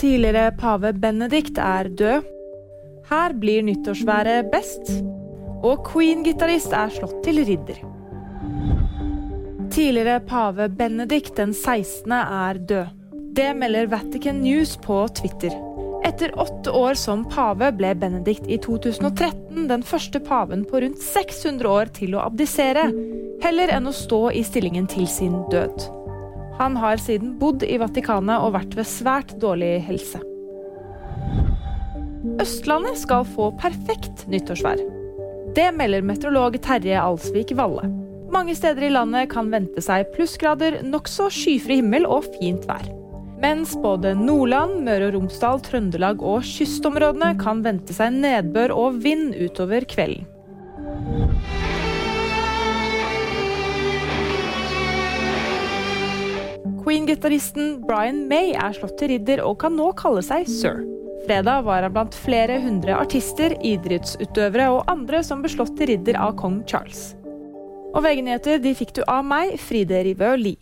Tidligere 0.00 0.54
pave 0.56 0.94
Benedikt 0.96 1.58
er 1.60 1.88
død. 1.92 2.28
Her 3.10 3.34
blir 3.36 3.60
nyttårsværet 3.66 4.46
best. 4.48 4.94
Og 5.60 5.82
Queen-gitarist 5.90 6.72
er 6.72 6.94
slått 6.94 7.18
til 7.26 7.42
ridder. 7.44 7.82
Tidligere 9.70 10.22
pave 10.24 10.70
Benedikt 10.72 11.36
den 11.36 11.52
16. 11.52 12.16
er 12.16 12.62
død. 12.72 12.96
Det 13.36 13.50
melder 13.56 13.92
Vatican 13.92 14.40
News 14.40 14.78
på 14.80 15.02
Twitter. 15.20 15.52
Etter 16.08 16.32
åtte 16.40 16.72
år 16.72 16.96
som 16.96 17.28
pave 17.28 17.68
ble 17.76 17.92
Benedikt 18.00 18.48
i 18.48 18.56
2013 18.56 19.68
den 19.68 19.84
første 19.84 20.24
paven 20.24 20.64
på 20.64 20.80
rundt 20.80 21.04
600 21.04 21.68
år 21.68 21.92
til 22.00 22.16
å 22.16 22.24
abdisere, 22.24 22.88
heller 23.44 23.76
enn 23.76 23.92
å 23.92 23.92
stå 23.92 24.30
i 24.32 24.46
stillingen 24.48 24.88
til 24.88 25.04
sin 25.12 25.42
død. 25.52 25.90
Han 26.60 26.76
har 26.76 27.00
siden 27.00 27.38
bodd 27.40 27.62
i 27.64 27.78
Vatikanet 27.80 28.42
og 28.44 28.52
vært 28.52 28.74
ved 28.76 28.84
svært 28.84 29.30
dårlig 29.40 29.78
helse. 29.86 30.18
Østlandet 32.40 32.98
skal 33.00 33.24
få 33.24 33.46
perfekt 33.62 34.26
nyttårsvær. 34.28 34.82
Det 35.56 35.70
melder 35.72 36.04
meteorolog 36.04 36.58
Terje 36.60 37.00
Alsvik 37.00 37.54
Valle. 37.56 37.88
Mange 38.30 38.52
steder 38.58 38.86
i 38.86 38.92
landet 38.92 39.30
kan 39.32 39.48
vente 39.50 39.80
seg 39.80 40.12
plussgrader, 40.12 40.82
nokså 40.84 41.30
skyfri 41.32 41.80
himmel 41.80 42.04
og 42.04 42.28
fint 42.36 42.68
vær. 42.68 42.84
Mens 43.40 43.72
både 43.80 44.12
Nordland, 44.20 44.82
Møre 44.84 45.08
og 45.08 45.16
Romsdal, 45.16 45.64
Trøndelag 45.64 46.20
og 46.20 46.44
kystområdene 46.44 47.32
kan 47.40 47.64
vente 47.64 47.96
seg 47.96 48.12
nedbør 48.20 48.76
og 48.76 49.00
vind 49.00 49.32
utover 49.32 49.88
kvelden. 49.88 50.28
Queen-gitaristen 56.90 57.84
Brian 57.86 58.24
May 58.26 58.48
er 58.58 58.72
slått 58.74 58.96
til 58.98 59.12
ridder 59.12 59.44
og 59.46 59.60
kan 59.62 59.76
nå 59.78 59.92
kalle 59.94 60.24
seg 60.26 60.48
sir. 60.50 60.80
Fredag 61.22 61.62
var 61.68 61.84
han 61.86 61.92
blant 61.94 62.16
flere 62.18 62.56
hundre 62.64 62.96
artister, 62.98 63.54
idrettsutøvere 63.62 64.66
og 64.74 64.90
andre 64.90 65.20
som 65.22 65.38
ble 65.38 65.52
slått 65.52 65.76
til 65.78 65.92
ridder 65.92 66.18
av 66.18 66.34
kong 66.40 66.64
Charles. 66.66 67.12
Og 67.94 68.02
VG-nyheter 68.02 68.66
fikk 68.74 68.96
du 68.98 69.04
av 69.06 69.22
meg, 69.22 69.54
Fride 69.62 70.02
Rivø 70.02 70.32
Lie. 70.34 70.58